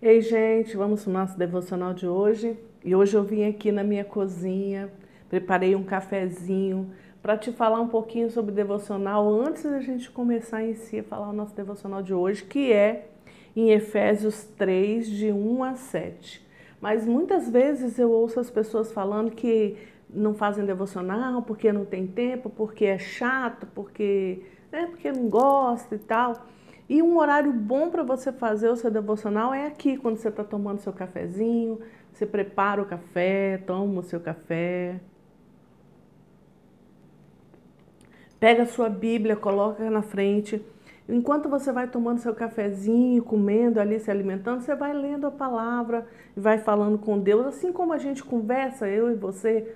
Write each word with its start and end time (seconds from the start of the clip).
Ei, 0.00 0.20
gente, 0.20 0.76
vamos 0.76 1.02
para 1.02 1.10
o 1.10 1.12
nosso 1.14 1.38
devocional 1.38 1.94
de 1.94 2.06
hoje. 2.06 2.54
E 2.84 2.94
hoje 2.94 3.16
eu 3.16 3.24
vim 3.24 3.48
aqui 3.48 3.72
na 3.72 3.82
minha 3.82 4.04
cozinha, 4.04 4.92
preparei 5.26 5.74
um 5.74 5.82
cafezinho 5.82 6.90
para 7.22 7.34
te 7.34 7.50
falar 7.50 7.80
um 7.80 7.88
pouquinho 7.88 8.30
sobre 8.30 8.54
devocional 8.54 9.26
antes 9.26 9.62
da 9.62 9.80
gente 9.80 10.10
começar 10.10 10.62
em 10.62 10.74
si 10.74 10.98
a 10.98 11.02
falar 11.02 11.30
o 11.30 11.32
nosso 11.32 11.56
devocional 11.56 12.02
de 12.02 12.12
hoje, 12.12 12.44
que 12.44 12.70
é 12.70 13.08
em 13.56 13.70
Efésios 13.70 14.44
3, 14.58 15.08
de 15.08 15.32
1 15.32 15.64
a 15.64 15.74
7. 15.74 16.46
Mas 16.78 17.06
muitas 17.06 17.48
vezes 17.48 17.98
eu 17.98 18.10
ouço 18.10 18.38
as 18.38 18.50
pessoas 18.50 18.92
falando 18.92 19.30
que 19.30 19.78
não 20.10 20.34
fazem 20.34 20.66
devocional 20.66 21.40
porque 21.40 21.72
não 21.72 21.86
tem 21.86 22.06
tempo, 22.06 22.50
porque 22.50 22.84
é 22.84 22.98
chato, 22.98 23.66
porque, 23.74 24.42
né, 24.70 24.88
porque 24.88 25.10
não 25.10 25.30
gosta 25.30 25.94
e 25.94 25.98
tal. 25.98 26.34
E 26.88 27.02
um 27.02 27.18
horário 27.18 27.52
bom 27.52 27.90
para 27.90 28.02
você 28.04 28.30
fazer 28.30 28.68
o 28.68 28.76
seu 28.76 28.90
devocional 28.90 29.52
é 29.52 29.66
aqui, 29.66 29.96
quando 29.96 30.16
você 30.18 30.28
está 30.28 30.44
tomando 30.44 30.80
seu 30.80 30.92
cafezinho, 30.92 31.80
você 32.12 32.24
prepara 32.24 32.80
o 32.80 32.86
café, 32.86 33.58
toma 33.66 34.00
o 34.00 34.04
seu 34.04 34.20
café. 34.20 35.00
Pega 38.38 38.62
a 38.62 38.66
sua 38.66 38.88
Bíblia, 38.88 39.34
coloca 39.34 39.90
na 39.90 40.02
frente. 40.02 40.64
Enquanto 41.08 41.48
você 41.48 41.72
vai 41.72 41.88
tomando 41.88 42.18
seu 42.18 42.34
cafezinho, 42.34 43.22
comendo 43.22 43.80
ali, 43.80 43.98
se 43.98 44.10
alimentando, 44.10 44.60
você 44.60 44.74
vai 44.74 44.92
lendo 44.92 45.26
a 45.26 45.30
palavra 45.30 46.06
e 46.36 46.40
vai 46.40 46.58
falando 46.58 46.98
com 46.98 47.18
Deus, 47.18 47.46
assim 47.46 47.72
como 47.72 47.92
a 47.92 47.98
gente 47.98 48.22
conversa, 48.22 48.88
eu 48.88 49.10
e 49.10 49.14
você, 49.14 49.74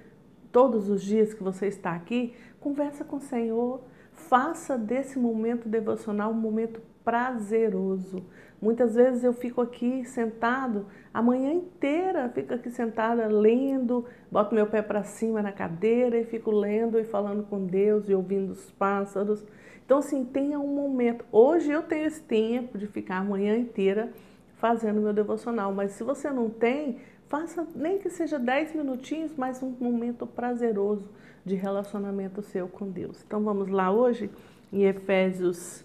todos 0.52 0.88
os 0.88 1.02
dias 1.02 1.34
que 1.34 1.42
você 1.42 1.66
está 1.66 1.92
aqui, 1.94 2.34
conversa 2.60 3.04
com 3.04 3.16
o 3.16 3.20
Senhor. 3.20 3.80
Faça 4.12 4.76
desse 4.76 5.18
momento 5.18 5.68
devocional 5.68 6.30
um 6.30 6.34
momento 6.34 6.80
prazeroso. 7.04 8.24
Muitas 8.60 8.94
vezes 8.94 9.24
eu 9.24 9.32
fico 9.32 9.60
aqui 9.60 10.04
sentado 10.04 10.86
a 11.14 11.22
manhã 11.22 11.52
inteira, 11.52 12.28
fico 12.28 12.52
aqui 12.52 12.70
sentada 12.70 13.26
lendo, 13.26 14.04
boto 14.30 14.54
meu 14.54 14.66
pé 14.66 14.82
para 14.82 15.02
cima 15.02 15.40
na 15.40 15.50
cadeira 15.50 16.18
e 16.18 16.24
fico 16.24 16.50
lendo 16.50 16.98
e 16.98 17.04
falando 17.04 17.42
com 17.44 17.64
Deus 17.64 18.08
e 18.08 18.14
ouvindo 18.14 18.50
os 18.50 18.70
pássaros. 18.72 19.44
Então, 19.84 19.98
assim, 19.98 20.24
tenha 20.24 20.60
um 20.60 20.74
momento. 20.74 21.24
Hoje 21.32 21.72
eu 21.72 21.82
tenho 21.82 22.06
esse 22.06 22.22
tempo 22.22 22.78
de 22.78 22.86
ficar 22.86 23.16
a 23.16 23.24
manhã 23.24 23.56
inteira 23.56 24.12
fazendo 24.56 25.00
meu 25.00 25.12
devocional, 25.12 25.72
mas 25.72 25.92
se 25.92 26.04
você 26.04 26.30
não 26.30 26.50
tem, 26.50 26.98
faça 27.28 27.66
nem 27.74 27.98
que 27.98 28.10
seja 28.10 28.38
10 28.38 28.74
minutinhos, 28.74 29.34
mas 29.34 29.62
um 29.62 29.74
momento 29.80 30.26
prazeroso 30.26 31.08
de 31.44 31.54
relacionamento 31.54 32.42
seu 32.42 32.68
com 32.68 32.90
Deus. 32.90 33.24
Então, 33.26 33.42
vamos 33.42 33.68
lá 33.68 33.90
hoje 33.90 34.30
em 34.70 34.84
Efésios 34.84 35.82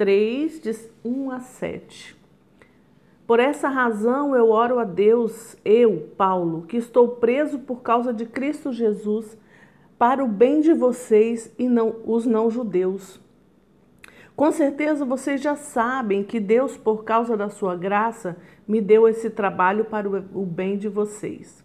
3, 0.00 0.60
de 0.62 0.74
1 1.04 1.30
a 1.30 1.40
7. 1.40 2.16
Por 3.26 3.38
essa 3.38 3.68
razão 3.68 4.34
eu 4.34 4.48
oro 4.48 4.78
a 4.78 4.84
Deus, 4.84 5.58
eu, 5.62 6.08
Paulo, 6.16 6.62
que 6.62 6.78
estou 6.78 7.06
preso 7.06 7.58
por 7.58 7.82
causa 7.82 8.10
de 8.10 8.24
Cristo 8.24 8.72
Jesus, 8.72 9.36
para 9.98 10.24
o 10.24 10.26
bem 10.26 10.62
de 10.62 10.72
vocês 10.72 11.54
e 11.58 11.68
não 11.68 11.96
os 12.06 12.24
não-judeus. 12.24 13.20
Com 14.34 14.50
certeza 14.50 15.04
vocês 15.04 15.38
já 15.42 15.54
sabem 15.54 16.24
que 16.24 16.40
Deus, 16.40 16.78
por 16.78 17.04
causa 17.04 17.36
da 17.36 17.50
sua 17.50 17.76
graça, 17.76 18.38
me 18.66 18.80
deu 18.80 19.06
esse 19.06 19.28
trabalho 19.28 19.84
para 19.84 20.08
o 20.08 20.46
bem 20.46 20.78
de 20.78 20.88
vocês. 20.88 21.62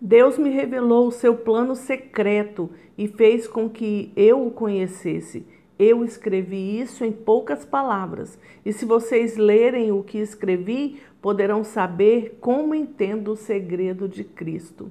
Deus 0.00 0.38
me 0.38 0.48
revelou 0.48 1.08
o 1.08 1.12
seu 1.12 1.36
plano 1.36 1.74
secreto 1.74 2.70
e 2.96 3.06
fez 3.06 3.46
com 3.46 3.68
que 3.68 4.14
eu 4.16 4.46
o 4.46 4.50
conhecesse 4.50 5.46
eu 5.78 6.04
escrevi 6.04 6.80
isso 6.80 7.04
em 7.04 7.12
poucas 7.12 7.64
palavras, 7.64 8.38
e 8.64 8.72
se 8.72 8.84
vocês 8.84 9.36
lerem 9.36 9.92
o 9.92 10.02
que 10.02 10.18
escrevi, 10.18 11.00
poderão 11.20 11.62
saber 11.64 12.38
como 12.40 12.74
entendo 12.74 13.32
o 13.32 13.36
segredo 13.36 14.08
de 14.08 14.24
Cristo. 14.24 14.90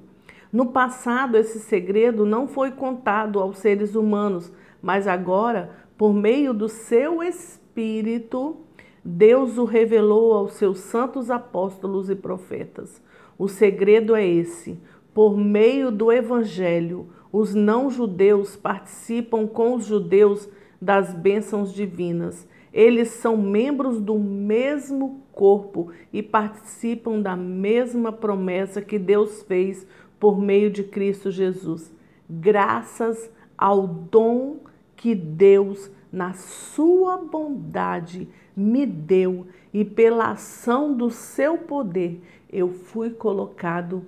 No 0.52 0.66
passado, 0.66 1.36
esse 1.36 1.58
segredo 1.58 2.24
não 2.24 2.46
foi 2.46 2.70
contado 2.70 3.40
aos 3.40 3.58
seres 3.58 3.94
humanos, 3.94 4.52
mas 4.80 5.08
agora, 5.08 5.70
por 5.98 6.14
meio 6.14 6.54
do 6.54 6.68
seu 6.68 7.22
Espírito, 7.22 8.56
Deus 9.04 9.58
o 9.58 9.64
revelou 9.64 10.32
aos 10.32 10.54
seus 10.54 10.78
santos 10.78 11.30
apóstolos 11.30 12.10
e 12.10 12.14
profetas. 12.14 13.02
O 13.38 13.48
segredo 13.48 14.14
é 14.14 14.26
esse: 14.26 14.78
por 15.12 15.36
meio 15.36 15.90
do 15.90 16.12
Evangelho, 16.12 17.08
os 17.32 17.54
não-judeus 17.54 18.56
participam 18.56 19.46
com 19.46 19.74
os 19.74 19.84
judeus 19.84 20.48
das 20.80 21.14
bênçãos 21.14 21.72
divinas. 21.72 22.46
Eles 22.72 23.08
são 23.08 23.36
membros 23.36 24.00
do 24.00 24.18
mesmo 24.18 25.22
corpo 25.32 25.90
e 26.12 26.22
participam 26.22 27.20
da 27.20 27.34
mesma 27.34 28.12
promessa 28.12 28.82
que 28.82 28.98
Deus 28.98 29.42
fez 29.42 29.86
por 30.20 30.38
meio 30.38 30.70
de 30.70 30.82
Cristo 30.82 31.30
Jesus. 31.30 31.94
Graças 32.28 33.30
ao 33.56 33.86
dom 33.86 34.58
que 34.94 35.14
Deus, 35.14 35.90
na 36.12 36.32
sua 36.34 37.18
bondade, 37.18 38.28
me 38.56 38.86
deu 38.86 39.46
e 39.72 39.84
pela 39.84 40.30
ação 40.30 40.94
do 40.96 41.10
seu 41.10 41.58
poder, 41.58 42.20
eu 42.50 42.70
fui 42.70 43.10
colocado 43.10 44.04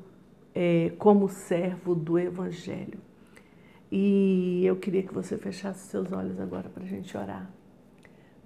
é, 0.55 0.93
como 0.99 1.29
servo 1.29 1.95
do 1.95 2.19
Evangelho. 2.19 2.99
E 3.93 4.28
eu 4.69 4.77
queria 4.77 5.03
que 5.03 5.13
você 5.13 5.37
fechasse 5.37 5.87
seus 5.89 6.13
olhos 6.13 6.39
agora 6.41 6.69
para 6.69 6.85
a 6.85 6.87
gente 6.87 7.17
orar. 7.17 7.51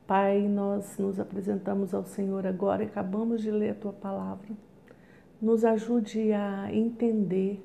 Pai, 0.06 0.48
nós 0.48 0.98
nos 0.98 1.18
apresentamos 1.18 1.94
ao 1.94 2.04
Senhor 2.04 2.46
agora 2.46 2.82
e 2.82 2.86
acabamos 2.86 3.40
de 3.40 3.50
ler 3.50 3.70
a 3.70 3.74
tua 3.74 3.92
palavra. 3.92 4.48
Nos 5.40 5.64
ajude 5.64 6.32
a 6.32 6.72
entender, 6.72 7.62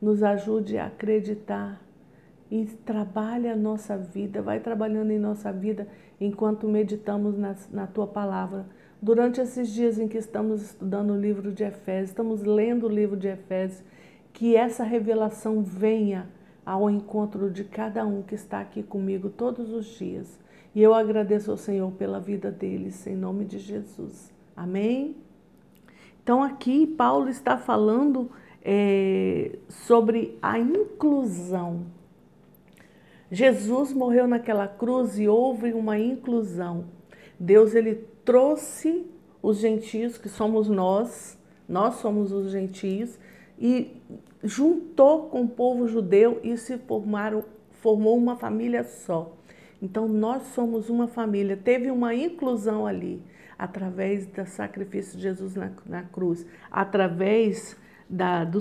nos 0.00 0.22
ajude 0.22 0.78
a 0.78 0.86
acreditar 0.86 1.80
e 2.50 2.66
trabalhe 2.84 3.48
a 3.48 3.56
nossa 3.56 3.96
vida, 3.96 4.42
vai 4.42 4.60
trabalhando 4.60 5.10
em 5.10 5.18
nossa 5.18 5.52
vida 5.52 5.88
enquanto 6.20 6.68
meditamos 6.68 7.38
na, 7.38 7.56
na 7.70 7.86
tua 7.86 8.06
palavra. 8.06 8.66
Durante 9.00 9.40
esses 9.40 9.68
dias 9.70 9.98
em 9.98 10.06
que 10.06 10.18
estamos 10.18 10.62
estudando 10.62 11.12
o 11.12 11.20
livro 11.20 11.50
de 11.50 11.64
Efésios, 11.64 12.10
estamos 12.10 12.42
lendo 12.42 12.86
o 12.86 12.90
livro 12.90 13.16
de 13.16 13.28
Efésios, 13.28 13.82
que 14.32 14.54
essa 14.54 14.84
revelação 14.84 15.62
venha 15.62 16.28
ao 16.64 16.88
encontro 16.88 17.50
de 17.50 17.64
cada 17.64 18.06
um 18.06 18.22
que 18.22 18.34
está 18.34 18.60
aqui 18.60 18.82
comigo 18.82 19.28
todos 19.28 19.70
os 19.72 19.86
dias. 19.86 20.38
E 20.74 20.82
eu 20.82 20.94
agradeço 20.94 21.50
ao 21.50 21.56
Senhor 21.56 21.90
pela 21.92 22.18
vida 22.18 22.50
deles, 22.50 23.06
em 23.06 23.16
nome 23.16 23.44
de 23.44 23.58
Jesus. 23.58 24.32
Amém? 24.56 25.16
Então, 26.22 26.42
aqui 26.42 26.86
Paulo 26.86 27.28
está 27.28 27.58
falando 27.58 28.30
é, 28.64 29.58
sobre 29.68 30.38
a 30.40 30.58
inclusão. 30.58 31.86
Jesus 33.30 33.92
morreu 33.92 34.28
naquela 34.28 34.68
cruz 34.68 35.18
e 35.18 35.26
houve 35.26 35.72
uma 35.72 35.98
inclusão. 35.98 36.84
Deus 37.38 37.74
ele 37.74 37.94
trouxe 38.24 39.06
os 39.42 39.58
gentios, 39.58 40.16
que 40.16 40.28
somos 40.28 40.68
nós, 40.68 41.36
nós 41.68 41.96
somos 41.96 42.30
os 42.30 42.52
gentios, 42.52 43.18
e 43.58 43.96
juntou 44.42 45.28
com 45.28 45.42
o 45.42 45.48
povo 45.48 45.86
judeu 45.86 46.40
e 46.42 46.56
se 46.56 46.78
formaram, 46.78 47.44
formou 47.70 48.16
uma 48.16 48.36
família 48.36 48.84
só. 48.84 49.36
Então 49.80 50.06
nós 50.08 50.42
somos 50.54 50.88
uma 50.88 51.08
família. 51.08 51.56
Teve 51.56 51.90
uma 51.90 52.14
inclusão 52.14 52.86
ali 52.86 53.22
através 53.58 54.26
do 54.26 54.44
sacrifício 54.46 55.16
de 55.16 55.22
Jesus 55.22 55.54
na, 55.54 55.70
na 55.86 56.02
cruz, 56.02 56.46
através 56.70 57.76
da, 58.08 58.44
do, 58.44 58.60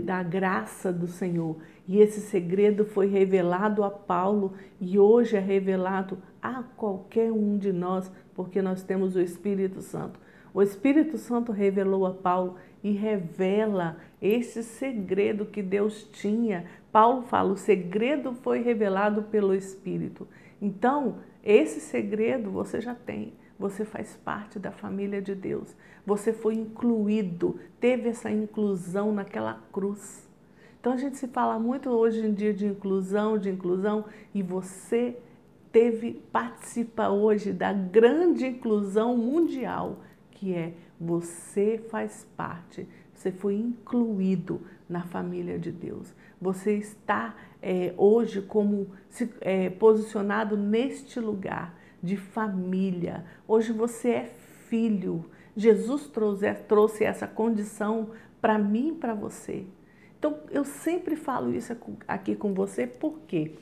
da 0.00 0.22
graça 0.22 0.92
do 0.92 1.06
Senhor. 1.06 1.56
E 1.88 1.98
esse 1.98 2.20
segredo 2.20 2.84
foi 2.84 3.06
revelado 3.06 3.82
a 3.82 3.90
Paulo 3.90 4.54
e 4.80 4.98
hoje 4.98 5.36
é 5.36 5.40
revelado 5.40 6.18
a 6.40 6.62
qualquer 6.62 7.32
um 7.32 7.58
de 7.58 7.72
nós, 7.72 8.10
porque 8.34 8.62
nós 8.62 8.82
temos 8.82 9.16
o 9.16 9.20
Espírito 9.20 9.82
Santo. 9.82 10.20
O 10.54 10.60
Espírito 10.62 11.16
Santo 11.16 11.52
revelou 11.52 12.06
a 12.06 12.12
Paulo 12.12 12.56
e 12.82 12.90
revela 12.90 13.96
esse 14.20 14.62
segredo 14.62 15.46
que 15.46 15.62
Deus 15.62 16.04
tinha. 16.12 16.66
Paulo 16.90 17.22
fala: 17.22 17.52
o 17.52 17.56
segredo 17.56 18.34
foi 18.34 18.60
revelado 18.60 19.22
pelo 19.24 19.54
Espírito. 19.54 20.28
Então, 20.60 21.18
esse 21.42 21.80
segredo 21.80 22.50
você 22.50 22.80
já 22.80 22.94
tem. 22.94 23.32
Você 23.58 23.84
faz 23.84 24.16
parte 24.16 24.58
da 24.58 24.72
família 24.72 25.22
de 25.22 25.34
Deus. 25.34 25.74
Você 26.04 26.32
foi 26.32 26.54
incluído, 26.54 27.60
teve 27.80 28.08
essa 28.08 28.30
inclusão 28.30 29.12
naquela 29.12 29.62
cruz. 29.72 30.28
Então 30.80 30.94
a 30.94 30.96
gente 30.96 31.16
se 31.16 31.28
fala 31.28 31.60
muito 31.60 31.88
hoje 31.90 32.26
em 32.26 32.34
dia 32.34 32.52
de 32.52 32.66
inclusão, 32.66 33.38
de 33.38 33.48
inclusão, 33.48 34.04
e 34.34 34.42
você 34.42 35.16
teve 35.70 36.20
participa 36.32 37.08
hoje 37.08 37.52
da 37.52 37.72
grande 37.72 38.46
inclusão 38.46 39.16
mundial, 39.16 40.00
que 40.42 40.52
é 40.52 40.74
você 40.98 41.80
faz 41.88 42.26
parte, 42.36 42.88
você 43.14 43.30
foi 43.30 43.54
incluído 43.54 44.62
na 44.88 45.04
família 45.04 45.56
de 45.56 45.70
Deus. 45.70 46.12
Você 46.40 46.74
está 46.74 47.36
é, 47.62 47.94
hoje 47.96 48.42
como 48.42 48.88
se, 49.08 49.32
é, 49.40 49.70
posicionado 49.70 50.56
neste 50.56 51.20
lugar 51.20 51.78
de 52.02 52.16
família. 52.16 53.24
Hoje 53.46 53.72
você 53.72 54.08
é 54.10 54.24
filho. 54.68 55.26
Jesus 55.56 56.08
trouxe, 56.08 56.52
trouxe 56.66 57.04
essa 57.04 57.28
condição 57.28 58.10
para 58.40 58.58
mim 58.58 58.88
e 58.88 58.96
para 58.96 59.14
você. 59.14 59.64
Então, 60.18 60.40
eu 60.50 60.64
sempre 60.64 61.14
falo 61.14 61.54
isso 61.54 61.72
aqui 62.08 62.34
com 62.34 62.52
você, 62.52 62.84
por 62.84 63.20
quê? 63.28 63.52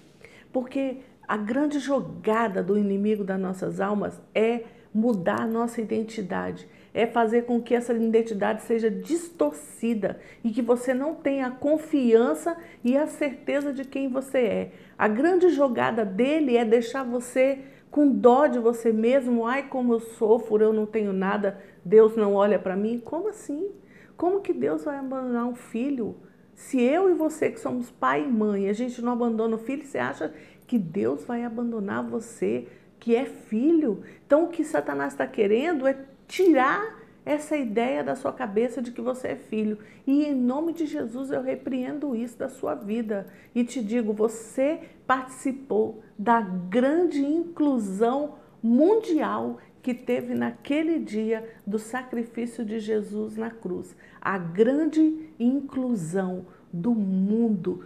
Porque 0.50 1.00
a 1.28 1.36
grande 1.36 1.78
jogada 1.78 2.62
do 2.62 2.78
inimigo 2.78 3.22
das 3.22 3.38
nossas 3.38 3.82
almas 3.82 4.18
é 4.34 4.64
mudar 4.92 5.42
a 5.42 5.46
nossa 5.46 5.80
identidade, 5.80 6.68
é 6.92 7.06
fazer 7.06 7.42
com 7.42 7.62
que 7.62 7.74
essa 7.74 7.92
identidade 7.92 8.62
seja 8.62 8.90
distorcida 8.90 10.18
e 10.42 10.50
que 10.50 10.60
você 10.60 10.92
não 10.92 11.14
tenha 11.14 11.46
a 11.46 11.50
confiança 11.50 12.56
e 12.82 12.96
a 12.96 13.06
certeza 13.06 13.72
de 13.72 13.84
quem 13.84 14.08
você 14.08 14.38
é. 14.38 14.72
A 14.98 15.06
grande 15.06 15.48
jogada 15.50 16.04
dele 16.04 16.56
é 16.56 16.64
deixar 16.64 17.04
você 17.04 17.60
com 17.90 18.08
dó 18.08 18.46
de 18.46 18.58
você 18.58 18.92
mesmo. 18.92 19.46
Ai, 19.46 19.68
como 19.68 19.92
eu 19.94 20.00
sofro, 20.00 20.62
eu 20.62 20.72
não 20.72 20.86
tenho 20.86 21.12
nada, 21.12 21.60
Deus 21.84 22.16
não 22.16 22.34
olha 22.34 22.58
para 22.58 22.76
mim. 22.76 22.98
Como 22.98 23.28
assim? 23.28 23.70
Como 24.16 24.40
que 24.40 24.52
Deus 24.52 24.84
vai 24.84 24.96
abandonar 24.96 25.46
um 25.46 25.54
filho? 25.54 26.16
Se 26.54 26.80
eu 26.80 27.08
e 27.08 27.14
você, 27.14 27.50
que 27.50 27.58
somos 27.58 27.90
pai 27.90 28.22
e 28.22 28.28
mãe, 28.28 28.68
a 28.68 28.72
gente 28.72 29.00
não 29.00 29.12
abandona 29.12 29.56
o 29.56 29.58
filho, 29.58 29.84
você 29.84 29.98
acha 29.98 30.34
que 30.66 30.78
Deus 30.78 31.24
vai 31.24 31.42
abandonar 31.42 32.06
você, 32.06 32.68
que 33.00 33.16
é 33.16 33.24
filho? 33.24 34.04
Então, 34.26 34.44
o 34.44 34.48
que 34.48 34.62
Satanás 34.62 35.14
está 35.14 35.26
querendo 35.26 35.86
é 35.86 35.98
tirar 36.28 37.00
essa 37.24 37.56
ideia 37.56 38.04
da 38.04 38.14
sua 38.14 38.32
cabeça 38.32 38.80
de 38.80 38.92
que 38.92 39.00
você 39.00 39.28
é 39.28 39.36
filho. 39.36 39.78
E 40.06 40.24
em 40.24 40.34
nome 40.34 40.72
de 40.72 40.86
Jesus 40.86 41.30
eu 41.30 41.42
repreendo 41.42 42.14
isso 42.14 42.38
da 42.38 42.48
sua 42.48 42.74
vida 42.74 43.26
e 43.54 43.64
te 43.64 43.82
digo, 43.82 44.12
você 44.12 44.80
participou 45.06 46.02
da 46.18 46.40
grande 46.40 47.24
inclusão 47.24 48.34
mundial 48.62 49.58
que 49.82 49.94
teve 49.94 50.34
naquele 50.34 50.98
dia 50.98 51.48
do 51.66 51.78
sacrifício 51.78 52.64
de 52.64 52.78
Jesus 52.78 53.36
na 53.36 53.50
cruz. 53.50 53.96
A 54.20 54.36
grande 54.36 55.30
inclusão 55.38 56.46
do 56.72 56.94
mundo. 56.94 57.84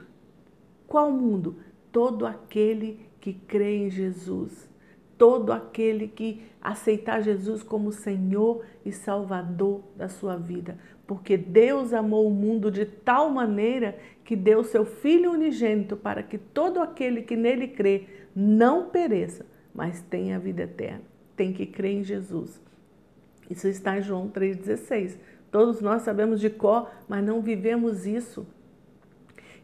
Qual 0.87 1.10
mundo? 1.10 1.56
Todo 1.93 2.26
aquele 2.26 3.00
que 3.20 3.32
crê 3.32 3.87
em 3.87 3.90
Jesus 3.90 4.69
todo 5.24 5.54
aquele 5.54 6.06
que 6.06 6.42
aceitar 6.60 7.22
Jesus 7.22 7.62
como 7.62 7.90
Senhor 7.90 8.62
e 8.84 8.92
Salvador 8.92 9.80
da 9.96 10.06
sua 10.06 10.36
vida. 10.36 10.76
Porque 11.06 11.34
Deus 11.34 11.94
amou 11.94 12.28
o 12.28 12.30
mundo 12.30 12.70
de 12.70 12.84
tal 12.84 13.30
maneira 13.30 13.96
que 14.22 14.36
deu 14.36 14.62
seu 14.62 14.84
Filho 14.84 15.32
unigênito 15.32 15.96
para 15.96 16.22
que 16.22 16.36
todo 16.36 16.78
aquele 16.78 17.22
que 17.22 17.36
nele 17.36 17.68
crê 17.68 18.06
não 18.36 18.90
pereça, 18.90 19.46
mas 19.74 20.02
tenha 20.02 20.36
a 20.36 20.38
vida 20.38 20.64
eterna. 20.64 21.00
Tem 21.34 21.54
que 21.54 21.64
crer 21.64 22.00
em 22.00 22.04
Jesus. 22.04 22.60
Isso 23.48 23.66
está 23.66 23.96
em 23.96 24.02
João 24.02 24.28
3,16. 24.28 25.16
Todos 25.50 25.80
nós 25.80 26.02
sabemos 26.02 26.38
de 26.38 26.50
cor, 26.50 26.90
mas 27.08 27.24
não 27.24 27.40
vivemos 27.40 28.06
isso. 28.06 28.46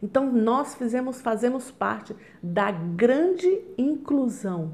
Então 0.01 0.33
nós 0.33 0.73
fizemos, 0.73 1.21
fazemos 1.21 1.69
parte 1.69 2.15
da 2.41 2.71
grande 2.71 3.61
inclusão 3.77 4.73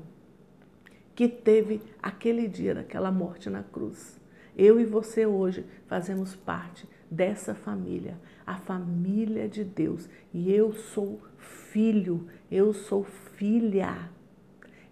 que 1.18 1.28
teve 1.28 1.82
aquele 2.00 2.48
dia 2.48 2.76
daquela 2.76 3.12
morte 3.12 3.50
na 3.50 3.64
cruz. 3.64 4.22
Eu 4.56 4.80
e 4.80 4.86
você 4.86 5.26
hoje 5.26 5.66
fazemos 5.88 6.36
parte 6.36 6.88
dessa 7.10 7.56
família, 7.56 8.20
a 8.46 8.58
família 8.58 9.50
de 9.50 9.64
Deus. 9.64 10.08
E 10.32 10.54
eu 10.54 10.74
sou 10.74 11.20
filho, 11.40 12.28
eu 12.52 12.72
sou 12.72 13.04
filha. 13.36 14.12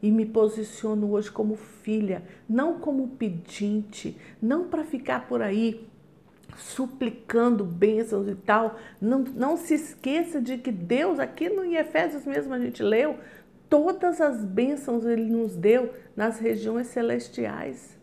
E 0.01 0.10
me 0.10 0.25
posiciono 0.25 1.12
hoje 1.12 1.30
como 1.30 1.56
filha, 1.56 2.24
não 2.50 2.80
como 2.80 3.10
pedinte, 3.10 4.18
não 4.42 4.68
para 4.68 4.83
ficar 4.83 5.28
por 5.28 5.44
aí 5.44 5.88
suplicando 6.57 7.63
bênçãos 7.63 8.28
e 8.28 8.33
tal. 8.33 8.80
Não, 9.00 9.19
não 9.19 9.57
se 9.57 9.75
esqueça 9.75 10.42
de 10.42 10.57
que 10.57 10.71
Deus, 10.71 11.19
aqui 11.19 11.50
no 11.50 11.63
Efésios 11.63 12.25
mesmo 12.25 12.51
a 12.51 12.60
gente 12.60 12.81
leu, 12.81 13.16
todas 13.70 14.22
as 14.22 14.44
bênçãos 14.44 15.06
Ele 15.06 15.30
nos 15.30 15.56
deu 15.56 15.94
nas 16.16 16.40
regiões 16.40 16.88
celestiais. 16.88 17.96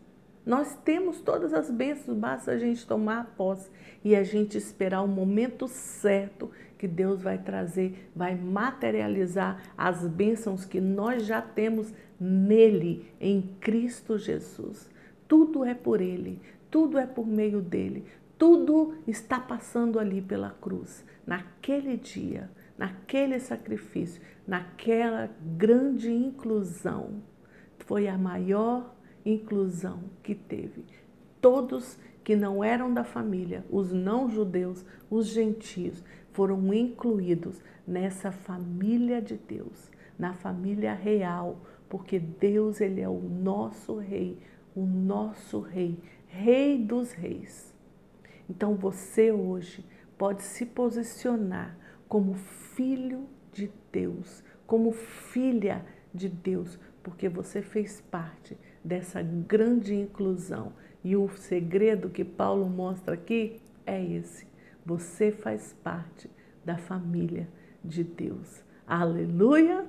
Nós 0.45 0.75
temos 0.83 1.21
todas 1.21 1.53
as 1.53 1.71
bênçãos, 1.71 2.17
basta 2.17 2.51
a 2.51 2.57
gente 2.57 2.85
tomar 2.85 3.33
posse 3.37 3.69
e 4.03 4.13
a 4.15 4.23
gente 4.23 4.57
esperar 4.57 5.01
o 5.01 5.07
momento 5.07 5.67
certo 5.69 6.51
que 6.77 6.87
Deus 6.87 7.21
vai 7.21 7.37
trazer, 7.37 8.11
vai 8.13 8.35
materializar 8.35 9.63
as 9.77 10.05
bênçãos 10.05 10.65
que 10.65 10.81
nós 10.81 11.25
já 11.25 11.41
temos 11.41 11.93
nele, 12.19 13.09
em 13.21 13.41
Cristo 13.61 14.17
Jesus. 14.17 14.89
Tudo 15.29 15.63
é 15.63 15.73
por 15.73 16.01
Ele, 16.01 16.41
tudo 16.69 16.97
é 16.97 17.05
por 17.05 17.25
meio 17.25 17.61
dele, 17.61 18.03
tudo 18.37 18.95
está 19.07 19.39
passando 19.39 19.97
ali 19.97 20.21
pela 20.21 20.49
cruz, 20.49 21.05
naquele 21.25 21.95
dia 21.95 22.49
naquele 22.77 23.39
sacrifício, 23.39 24.21
naquela 24.47 25.29
grande 25.57 26.11
inclusão. 26.11 27.21
Foi 27.79 28.07
a 28.07 28.17
maior 28.17 28.95
inclusão 29.25 30.03
que 30.21 30.33
teve. 30.33 30.85
Todos 31.41 31.97
que 32.23 32.35
não 32.35 32.63
eram 32.63 32.93
da 32.93 33.03
família, 33.03 33.65
os 33.69 33.91
não-judeus, 33.91 34.85
os 35.09 35.27
gentios, 35.27 36.03
foram 36.31 36.73
incluídos 36.73 37.61
nessa 37.85 38.31
família 38.31 39.21
de 39.21 39.35
Deus, 39.35 39.91
na 40.17 40.33
família 40.33 40.93
real, 40.93 41.59
porque 41.89 42.17
Deus 42.17 42.81
ele 42.81 43.01
é 43.01 43.09
o 43.09 43.19
nosso 43.19 43.97
rei, 43.97 44.39
o 44.75 44.85
nosso 44.85 45.59
rei, 45.59 45.99
rei 46.27 46.83
dos 46.83 47.11
reis. 47.11 47.73
Então 48.49 48.75
você 48.75 49.31
hoje 49.31 49.85
pode 50.17 50.41
se 50.41 50.65
posicionar 50.65 51.77
como 52.13 52.35
filho 52.35 53.27
de 53.51 53.71
Deus, 53.91 54.43
como 54.67 54.91
filha 54.91 55.83
de 56.13 56.29
Deus, 56.29 56.79
porque 57.01 57.27
você 57.27 57.63
fez 57.63 58.01
parte 58.01 58.55
dessa 58.83 59.23
grande 59.23 59.95
inclusão. 59.95 60.73
E 61.03 61.15
o 61.15 61.27
segredo 61.29 62.11
que 62.11 62.23
Paulo 62.23 62.69
mostra 62.69 63.15
aqui 63.15 63.59
é 63.83 63.99
esse: 63.99 64.45
você 64.85 65.31
faz 65.31 65.75
parte 65.83 66.29
da 66.63 66.77
família 66.77 67.49
de 67.83 68.03
Deus. 68.03 68.63
Aleluia! 68.85 69.83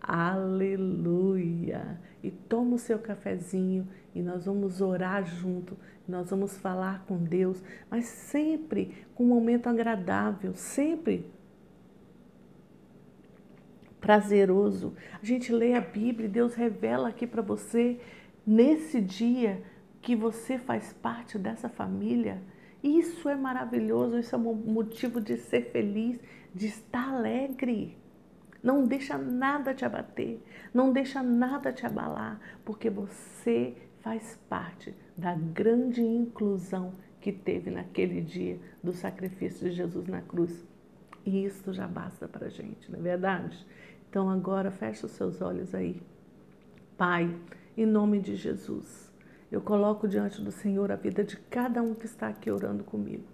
Aleluia! 0.00 2.00
E 2.24 2.32
toma 2.32 2.74
o 2.74 2.78
seu 2.80 2.98
cafezinho 2.98 3.86
e 4.12 4.20
nós 4.20 4.46
vamos 4.46 4.80
orar 4.80 5.24
junto, 5.24 5.76
nós 6.08 6.28
vamos 6.28 6.58
falar 6.58 7.04
com 7.06 7.18
Deus, 7.18 7.62
mas 7.88 8.06
sempre 8.06 9.06
com 9.14 9.22
um 9.22 9.28
momento 9.28 9.68
agradável, 9.68 10.54
sempre 10.54 11.37
prazeroso. 14.08 14.94
A 15.22 15.26
gente 15.26 15.52
lê 15.52 15.74
a 15.74 15.82
Bíblia 15.82 16.26
e 16.26 16.32
Deus 16.32 16.54
revela 16.54 17.10
aqui 17.10 17.26
para 17.26 17.42
você, 17.42 18.00
nesse 18.46 19.02
dia, 19.02 19.62
que 20.00 20.16
você 20.16 20.56
faz 20.56 20.94
parte 20.94 21.36
dessa 21.38 21.68
família. 21.68 22.40
Isso 22.82 23.28
é 23.28 23.36
maravilhoso, 23.36 24.18
isso 24.18 24.34
é 24.34 24.38
um 24.38 24.54
motivo 24.54 25.20
de 25.20 25.36
ser 25.36 25.70
feliz, 25.72 26.18
de 26.54 26.68
estar 26.68 27.16
alegre. 27.16 27.98
Não 28.62 28.86
deixa 28.86 29.18
nada 29.18 29.74
te 29.74 29.84
abater, 29.84 30.40
não 30.72 30.90
deixa 30.90 31.22
nada 31.22 31.70
te 31.70 31.84
abalar, 31.84 32.40
porque 32.64 32.88
você 32.88 33.76
faz 34.00 34.40
parte 34.48 34.94
da 35.18 35.34
grande 35.34 36.00
inclusão 36.00 36.94
que 37.20 37.30
teve 37.30 37.70
naquele 37.70 38.22
dia 38.22 38.58
do 38.82 38.94
sacrifício 38.94 39.68
de 39.68 39.76
Jesus 39.76 40.08
na 40.08 40.22
cruz. 40.22 40.66
E 41.26 41.44
isso 41.44 41.74
já 41.74 41.86
basta 41.86 42.26
para 42.26 42.48
gente, 42.48 42.90
não 42.90 43.00
é 43.00 43.02
verdade? 43.02 43.66
Então 44.08 44.28
agora 44.30 44.70
fecha 44.70 45.06
os 45.06 45.12
seus 45.12 45.40
olhos 45.40 45.74
aí. 45.74 46.00
Pai, 46.96 47.34
em 47.76 47.86
nome 47.86 48.20
de 48.20 48.34
Jesus, 48.34 49.12
eu 49.52 49.60
coloco 49.60 50.08
diante 50.08 50.42
do 50.42 50.50
Senhor 50.50 50.90
a 50.90 50.96
vida 50.96 51.22
de 51.22 51.36
cada 51.36 51.82
um 51.82 51.94
que 51.94 52.06
está 52.06 52.28
aqui 52.28 52.50
orando 52.50 52.84
comigo. 52.84 53.24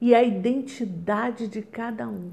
E 0.00 0.14
a 0.14 0.22
identidade 0.22 1.48
de 1.48 1.62
cada 1.62 2.08
um 2.08 2.32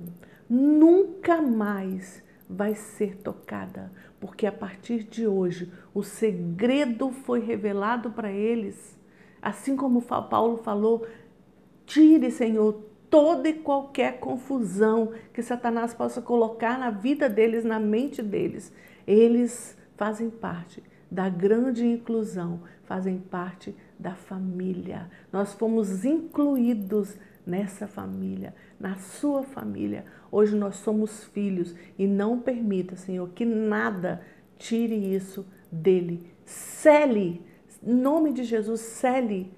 nunca 0.49 1.41
mais 1.41 2.23
vai 2.47 2.75
ser 2.75 3.17
tocada, 3.17 3.91
porque 4.19 4.45
a 4.45 4.51
partir 4.51 5.03
de 5.03 5.27
hoje 5.27 5.71
o 5.93 6.03
segredo 6.03 7.11
foi 7.11 7.39
revelado 7.39 8.11
para 8.11 8.31
eles. 8.31 8.97
Assim 9.41 9.75
como 9.75 10.01
Paulo 10.01 10.57
falou, 10.57 11.07
tire, 11.85 12.29
Senhor, 12.31 12.84
toda 13.15 13.47
e 13.47 13.53
qualquer 13.53 14.19
confusão 14.19 15.13
que 15.31 15.41
Satanás 15.41 15.93
possa 15.93 16.21
colocar 16.21 16.77
na 16.77 16.89
vida 16.89 17.29
deles, 17.29 17.63
na 17.63 17.79
mente 17.79 18.21
deles. 18.21 18.73
Eles 19.07 19.77
fazem 19.95 20.29
parte 20.29 20.83
da 21.09 21.29
grande 21.29 21.85
inclusão, 21.85 22.59
fazem 22.83 23.17
parte 23.17 23.73
da 23.97 24.15
família. 24.15 25.09
Nós 25.31 25.53
fomos 25.53 26.03
incluídos 26.03 27.17
nessa 27.47 27.87
família, 27.87 28.53
na 28.77 28.97
sua 28.97 29.43
família. 29.43 30.03
Hoje 30.29 30.53
nós 30.53 30.75
somos 30.75 31.23
filhos 31.23 31.73
e 31.97 32.05
não 32.05 32.41
permita, 32.41 32.97
Senhor, 32.97 33.29
que 33.29 33.45
nada 33.45 34.19
tire 34.57 35.15
isso 35.15 35.45
dele. 35.71 36.29
Cele, 36.43 37.41
em 37.81 37.93
nome 37.93 38.33
de 38.33 38.43
Jesus, 38.43 38.81
cele 38.81 39.53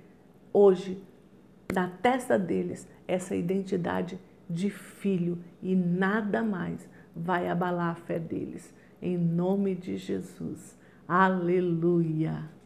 hoje 0.53 1.01
na 1.73 1.87
testa 1.87 2.37
deles 2.37 2.87
essa 3.07 3.35
identidade 3.35 4.19
de 4.49 4.69
filho 4.69 5.37
e 5.61 5.75
nada 5.75 6.43
mais 6.43 6.87
vai 7.15 7.47
abalar 7.47 7.91
a 7.91 7.95
fé 7.95 8.19
deles. 8.19 8.73
Em 9.01 9.17
nome 9.17 9.75
de 9.75 9.97
Jesus. 9.97 10.77
Aleluia. 11.07 12.56